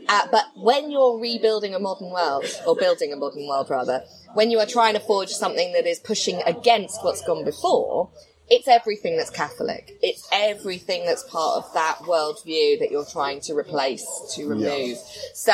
[0.10, 4.50] Uh, but when you're rebuilding a modern world, or building a modern world rather, when
[4.50, 8.10] you are trying to forge something that is pushing against what's gone before,
[8.52, 9.98] it's everything that's Catholic.
[10.02, 14.98] It's everything that's part of that worldview that you're trying to replace, to remove.
[15.34, 15.54] So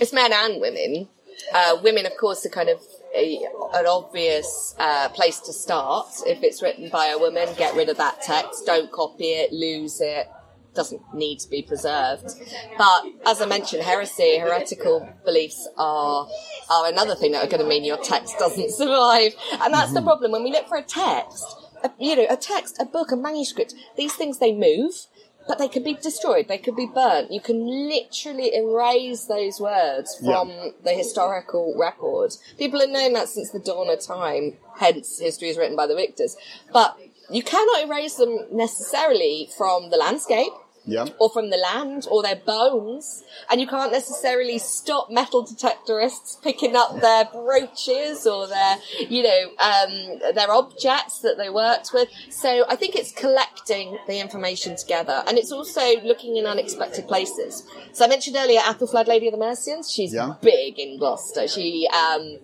[0.00, 1.08] it's men and women.
[1.52, 2.80] Uh, women, of course, are kind of
[3.14, 3.36] a,
[3.74, 6.08] an obvious uh, place to start.
[6.26, 8.64] If it's written by a woman, get rid of that text.
[8.64, 10.26] Don't copy it, lose it.
[10.74, 12.30] Doesn't need to be preserved.
[12.78, 16.26] But as I mentioned, heresy, heretical beliefs are
[16.70, 19.34] are another thing that are going to mean your text doesn't survive.
[19.60, 21.61] And that's the problem when we look for a text.
[21.84, 23.74] A, you know, a text, a book, a manuscript.
[23.96, 25.06] These things they move,
[25.46, 26.48] but they could be destroyed.
[26.48, 27.32] They could be burnt.
[27.32, 32.32] You can literally erase those words from the historical record.
[32.58, 34.58] People have known that since the dawn of time.
[34.78, 36.36] Hence, history is written by the victors.
[36.72, 36.98] But
[37.30, 40.52] you cannot erase them necessarily from the landscape
[40.84, 41.06] Yeah.
[41.20, 43.22] or from the land or their bones.
[43.50, 48.76] And you can't necessarily stop metal detectorists picking up their brooches or their,
[49.08, 52.08] you know, um, their objects that they worked with.
[52.30, 57.64] So I think it's collecting the information together and it's also looking in unexpected places.
[57.92, 59.90] So I mentioned earlier Athelflaed, Lady of the Mercians.
[59.92, 60.34] She's Yeah.
[60.40, 61.46] big in Gloucester.
[61.46, 62.38] She, um,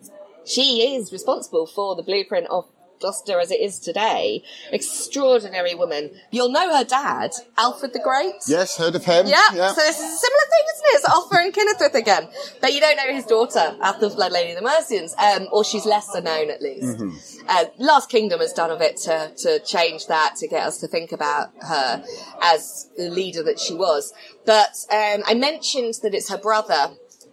[0.45, 2.67] she is responsible for the blueprint of
[3.01, 4.43] Gloucester as it is today.
[4.73, 6.11] Extraordinary woman.
[6.31, 8.35] You'll know her dad, Alfred the Great.
[8.47, 9.27] Yes, heard of him.
[9.27, 10.95] Yeah, so it's a similar thing, isn't it?
[10.95, 12.29] It's Alpha and Kenneth again.
[12.61, 16.21] But you don't know his daughter, Athelflaed Lady of the Mercians, um, or she's lesser
[16.21, 17.01] known at least.
[17.49, 20.89] Uh, Last Kingdom has done a bit to, to change that, to get us to
[20.89, 22.05] think about her
[22.43, 24.13] as the leader that she was.
[24.45, 26.93] But um, I mentioned that it's her brother,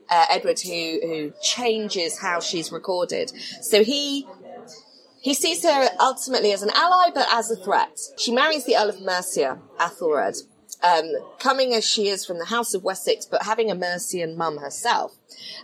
[0.09, 3.31] uh, Edward, who, who changes how she's recorded.
[3.61, 4.27] So he
[5.25, 7.99] he sees her ultimately as an ally, but as a threat.
[8.15, 10.37] She marries the Earl of Mercia, Athelred,
[10.83, 14.57] um, coming as she is from the House of Wessex, but having a Mercian mum
[14.57, 15.15] herself.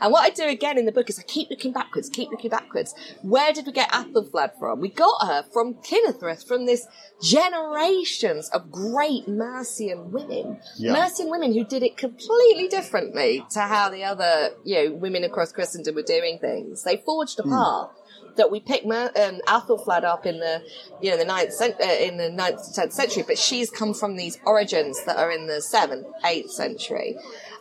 [0.02, 2.50] And what I do again in the book is I keep looking backwards, keep looking
[2.50, 2.95] backwards.
[3.21, 4.82] Where did we get Athelflaed from?
[4.82, 6.88] We got her from Kynethryth, from this
[7.21, 10.60] generations of great Mercian women.
[10.80, 10.93] Yeah.
[10.93, 15.52] Mercian women who did it completely differently to how the other, you know, women across
[15.52, 16.82] Christendom were doing things.
[16.82, 17.91] They forged a path
[18.37, 20.63] that we pick um, Athelflaed up in the
[21.01, 24.15] you know the ninth cent- uh, in the ninth tenth century, but she's come from
[24.15, 27.15] these origins that are in the seventh, eighth century.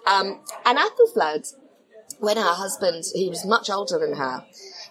[0.06, 1.54] Um, and Athelflaed,
[2.18, 4.44] when her husband, he was much older than her,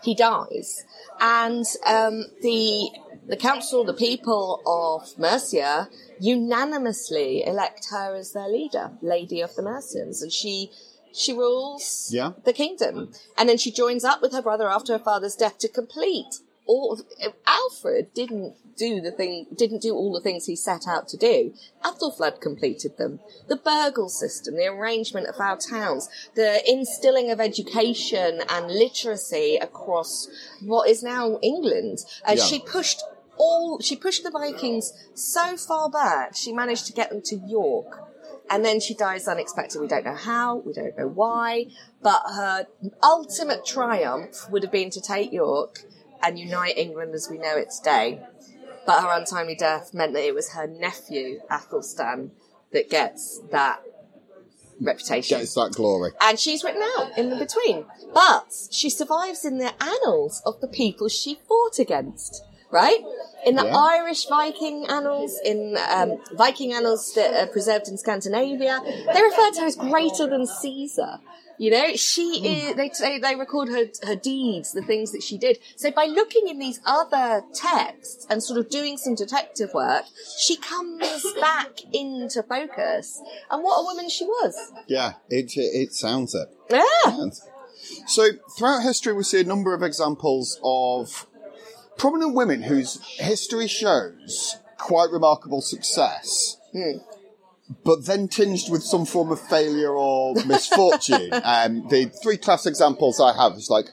[0.03, 0.83] he dies,
[1.19, 2.89] and um, the
[3.27, 5.87] the council, the people of Mercia,
[6.19, 10.71] unanimously elect her as their leader, Lady of the Mercians, and she
[11.13, 12.33] she rules Yeah.
[12.43, 13.11] the kingdom.
[13.37, 16.93] And then she joins up with her brother after her father's death to complete all
[16.93, 17.01] of,
[17.47, 21.51] Alfred didn't do the thing, didn't do all the things he set out to do.
[21.83, 23.19] Athelflaed completed them.
[23.47, 30.27] The burghal system, the arrangement of our towns, the instilling of education and literacy across
[30.61, 32.05] what is now England.
[32.23, 32.45] And Yeah.
[32.45, 33.03] she pushed
[33.37, 38.08] all, she pushed the Vikings so far back, she managed to get them to York.
[38.49, 39.81] And then she dies unexpectedly.
[39.81, 41.67] We don't know how, we don't know why,
[42.01, 42.67] but her
[43.03, 45.81] ultimate triumph would have been to take York
[46.23, 48.21] and unite England as we know it today.
[48.85, 52.31] But her untimely death meant that it was her nephew, Athelstan,
[52.71, 53.81] that gets that
[54.81, 55.37] reputation.
[55.37, 56.11] Gets that glory.
[56.21, 57.85] And she's written out in the between.
[58.13, 62.99] But she survives in the annals of the people she fought against, right?
[63.45, 63.75] In the Yeah.
[63.77, 69.61] Irish Viking annals, in um, Viking annals that are preserved in Scandinavia, they refer to
[69.61, 71.19] her as greater than Caesar.
[71.57, 75.37] You know, she is, they, they, they record her, her deeds, the things that she
[75.37, 75.59] did.
[75.75, 80.05] So by looking in these other texts and sort of doing some detective work,
[80.39, 83.21] she comes back into focus.
[83.51, 84.55] And what a woman she was.
[84.87, 86.47] Yeah, it it sounds it.
[86.69, 87.25] Yeah.
[88.07, 91.27] So throughout history, we see a number of examples of
[91.99, 96.57] prominent women whose history shows quite remarkable success.
[97.83, 101.29] but then tinged with some form of failure or misfortune.
[101.43, 103.89] um, the three class examples I have is like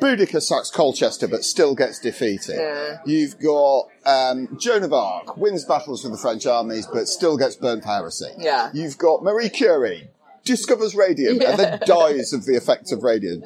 [0.00, 2.56] Boudicca sacks Colchester but still gets defeated.
[2.56, 2.98] Yeah.
[3.04, 7.56] You've got um, Joan of Arc wins battles with the French armies but still gets
[7.56, 8.30] burnt for heresy.
[8.38, 8.70] Yeah.
[8.72, 10.08] You've got Marie Curie
[10.44, 13.42] discovers radium and then dies of the effects of radium.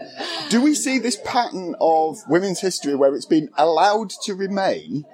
[0.49, 5.05] Do we see this pattern of women's history where it's been allowed to remain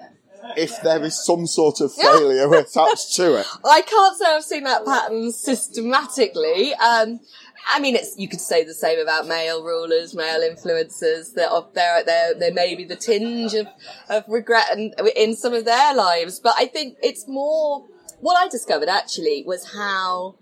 [0.56, 3.46] if there is some sort of failure attached to it?
[3.64, 6.74] I can't say I've seen that pattern systematically.
[6.74, 7.20] Um,
[7.68, 11.34] I mean, it's you could say the same about male rulers, male influencers.
[11.34, 13.66] That there, there, there may be the tinge of,
[14.08, 17.86] of regret in, in some of their lives, but I think it's more.
[18.20, 20.36] What I discovered actually was how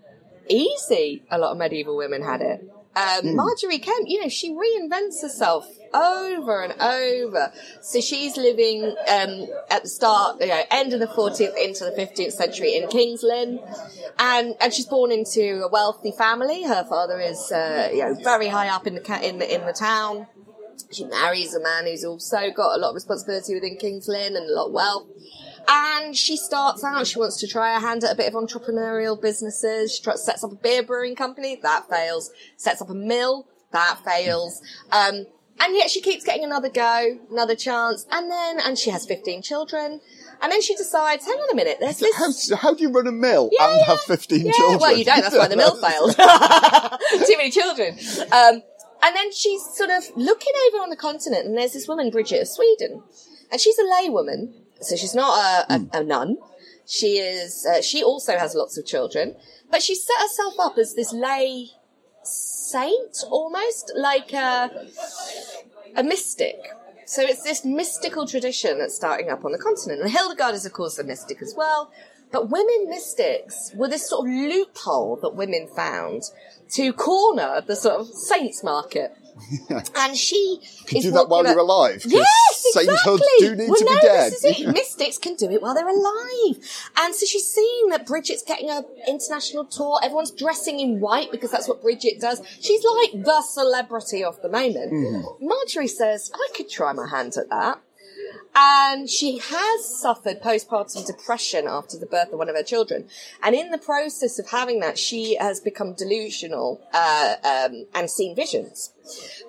[0.49, 2.69] easy a lot of medieval women had it.
[2.95, 7.53] Um, Margery Kempe, you know, she reinvents herself over and over.
[7.81, 11.91] So she's living um, at the start, you know, end of the 14th into the
[11.91, 13.59] 15th century in King's Lynn,
[14.17, 16.63] and and she's born into a wealthy family.
[16.63, 19.73] Her father is, uh, you know, very high up in the in the in the
[19.73, 20.27] town.
[20.91, 24.49] She marries a man who's also got a lot of responsibility within King's Lynn and
[24.49, 25.07] a lot of wealth.
[25.67, 29.19] And she starts out, she wants to try her hand at a bit of entrepreneurial
[29.21, 29.95] businesses.
[29.95, 32.31] She sets up a beer brewing company, that fails.
[32.57, 34.61] Sets up a mill, that fails.
[34.91, 35.25] Um,
[35.61, 38.05] and yet she keeps getting another go, another chance.
[38.11, 39.99] And then, and she has 15 children.
[40.41, 42.15] And then she decides, hang on a minute, there's this.
[42.15, 43.85] How, how do you run a mill Yeah, and yeah.
[43.87, 44.79] have 15 yeah, children?
[44.79, 45.21] well, you don't.
[45.21, 46.15] That's why the mill failed.
[47.27, 47.97] Too many children.
[48.31, 48.63] Um,
[49.03, 52.41] and then she's sort of looking over on the continent, and there's this woman, Bridget
[52.41, 53.03] of Sweden,
[53.51, 55.37] and she's a laywoman, so she's not
[55.69, 56.37] a, a, a nun.
[56.85, 57.65] She is.
[57.65, 59.35] Uh, she also has lots of children,
[59.69, 61.67] but she set herself up as this lay
[62.23, 64.87] saint, almost like a
[65.95, 66.57] a mystic.
[67.05, 70.01] So it's this mystical tradition that's starting up on the continent.
[70.01, 71.91] And Hildegard is, of course, a mystic as well.
[72.31, 76.23] But women mystics were this sort of loophole that women found
[76.73, 79.17] to corner the sort of saints market.
[79.95, 82.03] And she Can do that while you're alive.
[82.05, 83.19] Yes, exactly.
[83.39, 84.31] do need well, to no, be dead.
[84.31, 84.67] This is it.
[84.73, 86.57] Mystics can do it while they're alive.
[86.97, 89.99] And so she's seeing that Bridget's getting a international tour.
[90.03, 92.41] Everyone's dressing in white because that's what Bridget does.
[92.59, 94.93] She's like the celebrity of the moment.
[94.93, 95.45] Mm-hmm.
[95.45, 97.81] Margery says, I could try my hand at that.
[98.55, 103.07] And she has suffered postpartum depression after the birth of one of her children.
[103.43, 108.35] And in the process of having that, she has become delusional uh, um, and seen
[108.35, 108.93] visions.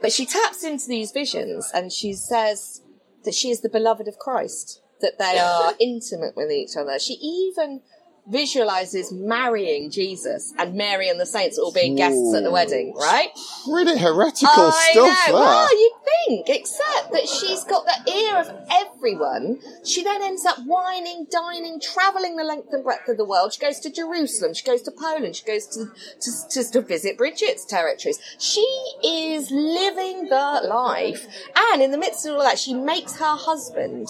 [0.00, 2.82] But she taps into these visions and she says
[3.24, 6.98] that she is the beloved of Christ, that they are intimate with each other.
[6.98, 7.80] She even
[8.28, 13.28] visualizes marrying Jesus and Mary and the saints all being guests at the wedding, right?
[13.68, 15.32] Really heretical I stuff know.
[15.32, 15.34] there.
[15.34, 15.92] Well, you'd
[16.26, 19.58] think, except that she's got the ear of everyone.
[19.84, 23.52] She then ends up wining, dining, travelling the length and breadth of the world.
[23.52, 24.54] She goes to Jerusalem.
[24.54, 25.36] She goes to Poland.
[25.36, 25.86] She goes to
[26.20, 28.18] to, to, to visit Bridget's territories.
[28.38, 28.60] She
[29.04, 31.26] is living the life,
[31.72, 34.08] and in the midst of all that, she makes her husband.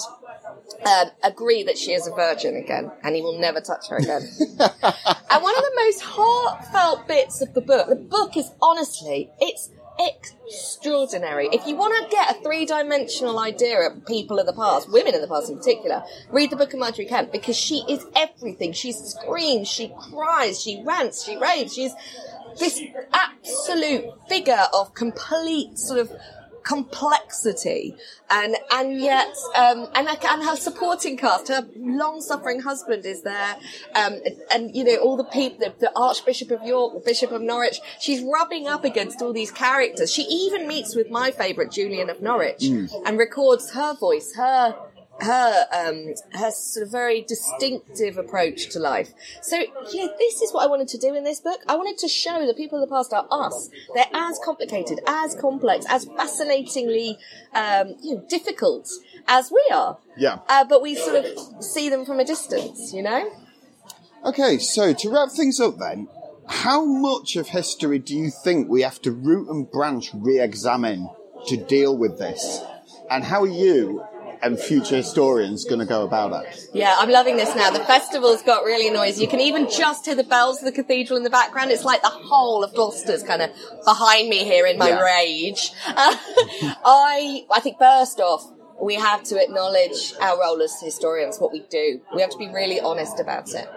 [0.85, 4.21] Um, agree that she is a virgin again, and he will never touch her again.
[4.59, 9.69] and one of the most heartfelt bits of the book, the book is honestly, it's
[9.99, 11.47] extraordinary.
[11.51, 15.21] If you want to get a three-dimensional idea of people of the past, women of
[15.21, 18.73] the past in particular, read the book of Margery Kempe because she is everything.
[18.73, 21.73] She screams, she cries, she rants, she raves.
[21.73, 21.93] She's
[22.57, 22.81] this
[23.13, 26.11] absolute figure of complete sort of
[26.63, 27.95] complexity.
[28.29, 33.55] And and yet um and and her supporting cast her long-suffering husband is there.
[33.95, 34.19] Um
[34.53, 37.79] and you know all the people the, the archbishop of york the bishop of norwich
[37.99, 40.13] she's rubbing up against all these characters.
[40.13, 42.63] She even meets with my favorite julian of norwich
[43.05, 44.75] and records her voice her
[45.21, 49.13] her um her sort of very distinctive approach to life.
[49.41, 49.57] So
[50.05, 51.61] know, this is what I wanted to do in this book.
[51.67, 53.69] I wanted to show the people of the past are us.
[53.93, 57.17] They're as complicated, as complex, as fascinatingly
[57.53, 58.89] um, you know difficult
[59.27, 59.97] as we are.
[60.17, 60.39] Yeah.
[60.49, 63.31] Uh, but we sort of see them from a distance, you know.
[64.25, 66.07] Okay, so to wrap things up then,
[66.47, 71.09] how much of history do you think we have to root and branch re-examine
[71.47, 72.61] to deal with this?
[73.09, 74.03] And how are you
[74.43, 76.69] and future historians going to go about it?
[76.73, 77.69] Yeah, I'm loving this now.
[77.69, 79.21] The festival's got really noisy.
[79.21, 81.71] You can even just hear the bells of the cathedral in the background.
[81.71, 83.49] It's like the whole of Gloucester's kind of
[83.85, 85.01] behind me here in my Yeah.
[85.01, 85.71] rage.
[85.87, 86.15] Uh,
[86.85, 91.59] I, I think first off, we have to acknowledge our role as historians, what we
[91.69, 92.01] do.
[92.15, 93.69] We have to be really honest about it.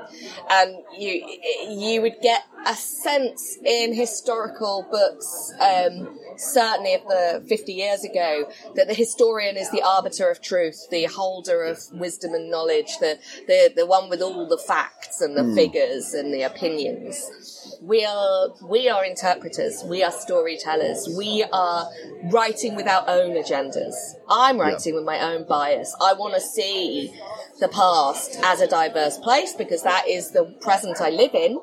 [0.51, 1.39] And you,
[1.69, 8.51] you would get a sense in historical books, um, certainly of the 50 years ago,
[8.75, 13.19] that the historian is the arbiter of truth, the holder of wisdom and knowledge, the,
[13.47, 15.55] the, the one with all the facts and the mm.
[15.55, 17.79] figures and the opinions.
[17.83, 19.83] We are we are interpreters.
[19.85, 21.09] We are storytellers.
[21.17, 21.91] We are
[22.31, 23.95] writing with our own agendas.
[24.29, 25.01] I'm writing yeah.
[25.01, 25.95] with my own bias.
[26.01, 27.13] I want to see
[27.61, 31.61] the past as a diverse place because that is the present I live in.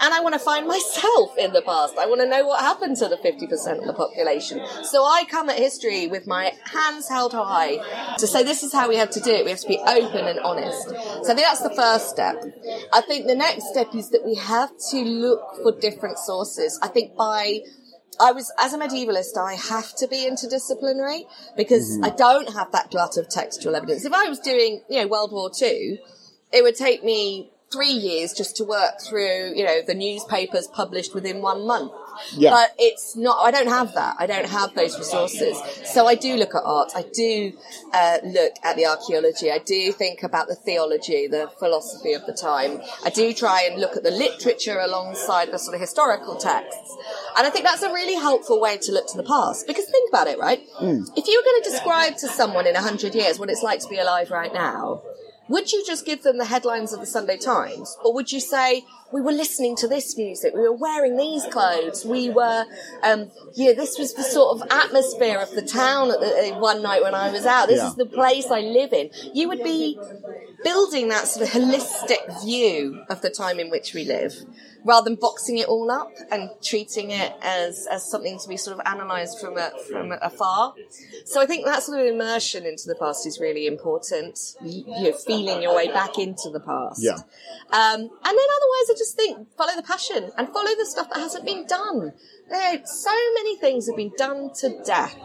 [0.00, 1.96] And I want to find myself in the past.
[1.98, 4.60] I want to know what happened to the 50% of the population.
[4.84, 7.78] So I come at history with my hands held high
[8.18, 9.44] to say this is how we have to do it.
[9.44, 10.88] We have to be open and honest.
[10.88, 12.36] So I think that's the first step.
[12.92, 16.78] I think the next step is that we have to look for different sources.
[16.82, 17.60] I think by
[18.20, 21.24] I was, as a medievalist, I have to be interdisciplinary
[21.56, 22.04] because mm-hmm.
[22.04, 24.04] I don't have that glut of textual evidence.
[24.04, 26.00] If I was doing, you know, World War II,
[26.52, 31.14] it would take me three years just to work through, you know, the newspapers published
[31.14, 31.92] within one month.
[32.34, 32.50] Yeah.
[32.50, 34.16] But it's not, I don't have that.
[34.18, 35.60] I don't have those resources.
[35.84, 36.92] So I do look at art.
[36.94, 37.52] I do
[37.92, 39.50] uh, look at the archaeology.
[39.50, 42.80] I do think about the theology, the philosophy of the time.
[43.04, 46.96] I do try and look at the literature alongside the sort of historical texts.
[47.36, 49.66] And I think that's a really helpful way to look to the past.
[49.66, 50.60] Because think about it, right?
[50.80, 51.06] Mm.
[51.16, 53.80] If you were going to describe to someone in a hundred years what it's like
[53.80, 55.02] to be alive right now,
[55.48, 57.96] would you just give them the headlines of the Sunday Times?
[58.04, 62.04] Or would you say, we were listening to this music, we were wearing these clothes,
[62.04, 62.64] we were,
[63.02, 67.02] um, yeah, this was the sort of atmosphere of the town the, uh, one night
[67.02, 67.68] when I was out.
[67.68, 67.88] This yeah.
[67.88, 69.10] is the place I live in.
[69.34, 69.98] You would be
[70.62, 74.34] building that sort of holistic view of the time in which we live
[74.84, 78.78] rather than boxing it all up and treating it as, as something to be sort
[78.78, 80.74] of analysed from a, from afar.
[81.24, 84.38] So I think that sort of immersion into the past is really important.
[84.62, 87.02] You're feeling your way back into the past.
[87.02, 87.12] Yeah.
[87.12, 91.18] Um, and then otherwise, I just think follow the passion and follow the stuff that
[91.18, 92.12] hasn't been done.
[92.50, 95.16] There, so many things have been done to death.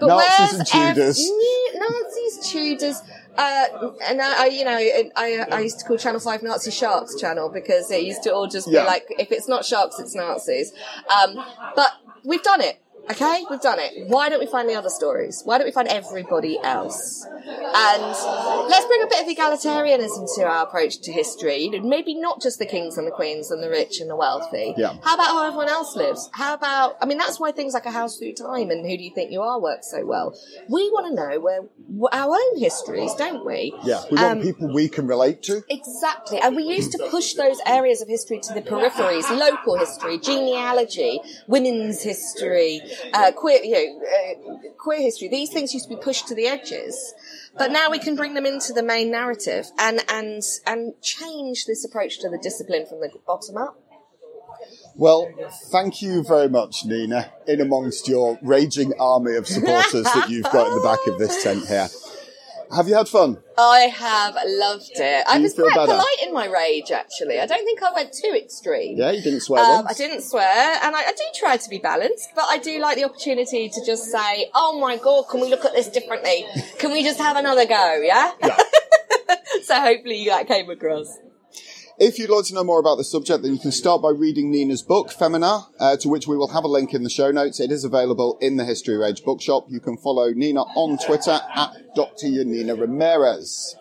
[0.00, 1.20] But Nazis and Tudors.
[1.20, 3.02] Ev- Nazis, Tudors.
[3.36, 4.76] Uh, and I, I, you know,
[5.16, 8.46] I, I used to call Channel 5 Nazi Sharks channel because it used to all
[8.46, 10.72] just be like, if it's not sharks, it's Nazis.
[11.08, 11.44] Um,
[11.76, 11.90] but
[12.24, 12.80] we've done it.
[13.10, 14.08] Okay, we've done it.
[14.08, 15.42] Why don't we find the other stories?
[15.44, 17.24] Why don't we find everybody else?
[17.24, 18.02] And
[18.68, 21.68] let's bring a bit of egalitarianism to our approach to history.
[21.82, 24.74] Maybe not just the kings and the queens and the rich and the wealthy.
[24.76, 24.94] Yeah.
[25.02, 26.30] How about how everyone else lives?
[26.32, 29.02] How about, I mean, that's why things like A House Through Time and Who Do
[29.02, 30.38] You Think You Are work so well.
[30.68, 31.62] We want to know where
[32.12, 33.74] our own histories, don't we?
[33.84, 35.64] Yeah, we want um, people we can relate to.
[35.68, 36.38] Exactly.
[36.38, 41.20] And we used to push those areas of history to the peripheries, local history, genealogy,
[41.48, 42.80] women's history,
[43.12, 45.28] uh, queer, you know, uh, queer history.
[45.28, 47.14] These things used to be pushed to the edges,
[47.56, 51.84] but now we can bring them into the main narrative and and and change this
[51.84, 53.78] approach to the discipline from the bottom up.
[54.94, 55.28] Well,
[55.70, 60.68] thank you very much, Nina, in amongst your raging army of supporters that you've got
[60.68, 61.88] in the back of this tent here.
[62.74, 63.38] Have you had fun?
[63.58, 65.24] I have loved it.
[65.28, 65.92] I was quite better?
[65.92, 67.38] polite in my rage, actually.
[67.38, 68.96] I don't think I went too extreme.
[68.96, 71.78] Yeah, you didn't swear um, I didn't swear, and I, I, do try to be
[71.78, 75.50] balanced, but I do like the opportunity to just say, oh my god, can we
[75.50, 76.46] look at this differently?
[76.78, 78.32] Can we just have another go, yeah?
[78.40, 78.56] Yeah.
[79.64, 81.18] so hopefully that came across.
[81.98, 84.50] If you'd like to know more about the subject, then you can start by reading
[84.50, 87.60] Nina's book, Femina, uh, to which we will have a link in the show notes.
[87.60, 89.66] It is available in the History Rage bookshop.
[89.68, 92.28] You can follow Nina on Twitter at Dr.
[92.28, 93.76] Janina Ramirez.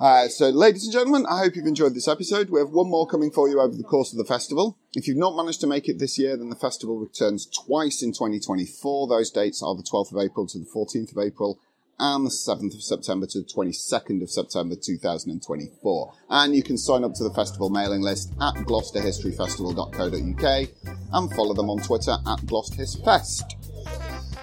[0.00, 2.50] Uh, so, ladies and gentlemen, I hope you've enjoyed this episode.
[2.50, 4.76] We have one more coming for you over the course of the festival.
[4.94, 8.10] If you've not managed to make it this year, then the festival returns twice in
[8.10, 9.06] 2024.
[9.06, 11.60] Those dates are the 12th of April to the 14th of April
[11.98, 16.14] and the 7th of September to the 22nd of September 2024.
[16.30, 20.68] And you can sign up to the festival mailing list at gloucesterhistoryfestival.co.uk
[21.12, 23.54] and follow them on Twitter at GloucesterHistFest.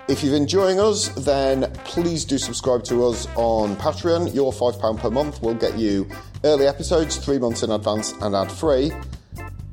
[0.08, 4.34] If you're enjoying us, then please do subscribe to us on Patreon.
[4.34, 6.10] Your £5 per month will get you
[6.43, 8.91] early episodes three months in advance and ad free,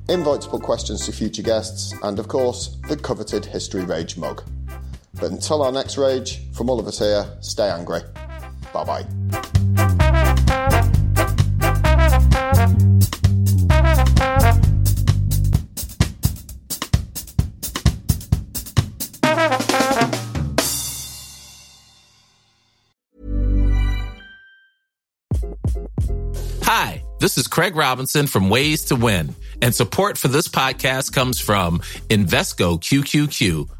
[0.08, 4.42] invite to put questions to future guests, and of course, the coveted History Rage mug.
[5.18, 8.00] But until our next rage, from all of us here, stay angry.
[8.72, 9.06] Bye bye.
[26.62, 31.40] Hi, this is Craig Robinson from Ways to Win, and support for this podcast comes
[31.40, 31.78] from
[32.10, 33.75] Invesco QQQ